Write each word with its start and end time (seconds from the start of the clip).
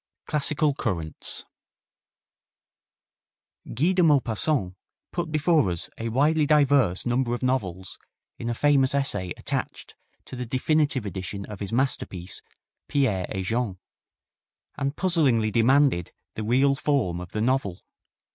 CLASSICAL 0.25 0.73
CURRENTS 0.79 1.45
Guy 3.71 3.91
de 3.91 4.01
Maupassant 4.01 4.73
put 5.11 5.31
before 5.31 5.69
us 5.69 5.91
a 5.99 6.09
widely 6.09 6.47
diverse 6.47 7.05
number 7.05 7.35
of 7.35 7.43
novels 7.43 7.99
in 8.39 8.49
a 8.49 8.55
famous 8.55 8.95
essay 8.95 9.29
attached 9.37 9.95
to 10.25 10.35
the 10.35 10.47
definitive 10.47 11.05
edition 11.05 11.45
of 11.45 11.59
his 11.59 11.71
masterpiece, 11.71 12.41
"Pierre 12.87 13.27
et 13.29 13.43
Jean," 13.43 13.77
and 14.75 14.95
puzzlingly 14.97 15.51
demanded 15.51 16.11
the 16.33 16.41
real 16.41 16.73
form 16.73 17.19
of 17.19 17.31
the 17.33 17.41
novel. 17.41 17.81